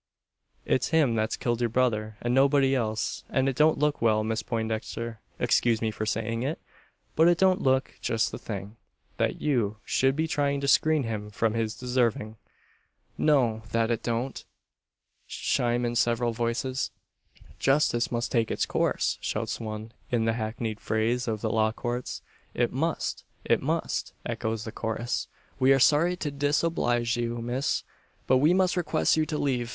It's 0.65 0.87
him 0.87 1.13
that's 1.13 1.37
killed 1.37 1.61
your 1.61 1.69
brother, 1.69 2.17
and 2.23 2.33
nobody 2.33 2.73
else. 2.73 3.23
And 3.29 3.47
it 3.47 3.55
don't 3.55 3.77
look 3.77 4.01
well, 4.01 4.23
Miss 4.23 4.41
Poindexter 4.41 5.21
excuse 5.37 5.79
me 5.79 5.91
for 5.91 6.07
saying 6.07 6.41
it; 6.41 6.59
but 7.15 7.27
it 7.27 7.37
don't 7.37 7.61
look 7.61 7.93
just 8.01 8.31
the 8.31 8.39
thing, 8.39 8.77
that 9.17 9.39
you 9.39 9.77
should 9.85 10.15
be 10.15 10.27
trying 10.27 10.59
to 10.61 10.67
screen 10.67 11.03
him 11.03 11.29
from 11.29 11.53
his 11.53 11.75
deserving." 11.75 12.37
"No, 13.15 13.61
that 13.73 13.91
it 13.91 14.01
don't," 14.01 14.43
chime 15.27 15.85
in 15.85 15.95
several 15.95 16.33
voices. 16.33 16.89
"Justice 17.59 18.11
must 18.11 18.31
take 18.31 18.49
its 18.49 18.65
course!" 18.65 19.19
shouts 19.21 19.59
one, 19.59 19.91
in 20.11 20.25
the 20.25 20.33
hackneyed 20.33 20.79
phrase 20.79 21.27
of 21.27 21.41
the 21.41 21.49
law 21.51 21.71
courts. 21.71 22.23
"It 22.55 22.73
must! 22.73 23.23
it 23.45 23.61
must!" 23.61 24.13
echoes 24.25 24.63
the 24.63 24.71
chorus. 24.71 25.27
"We 25.59 25.71
are 25.71 25.77
sorry 25.79 26.15
to 26.15 26.31
disoblige 26.31 27.17
you, 27.17 27.39
miss; 27.39 27.83
but 28.25 28.37
we 28.37 28.51
must 28.51 28.75
request 28.75 29.15
you 29.15 29.27
to 29.27 29.37
leave. 29.37 29.69